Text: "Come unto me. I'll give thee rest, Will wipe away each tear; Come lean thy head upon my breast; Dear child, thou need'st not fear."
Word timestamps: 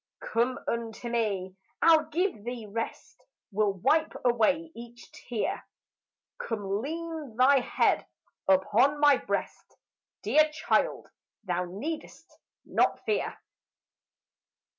"Come 0.33 0.57
unto 0.67 1.09
me. 1.09 1.55
I'll 1.79 2.05
give 2.05 2.43
thee 2.43 2.65
rest, 2.67 3.21
Will 3.51 3.73
wipe 3.73 4.13
away 4.25 4.71
each 4.73 5.11
tear; 5.11 5.63
Come 6.39 6.81
lean 6.81 7.35
thy 7.35 7.59
head 7.59 8.07
upon 8.47 8.99
my 8.99 9.17
breast; 9.17 9.77
Dear 10.23 10.49
child, 10.49 11.07
thou 11.43 11.65
need'st 11.69 12.35
not 12.65 12.99
fear." 13.05 13.37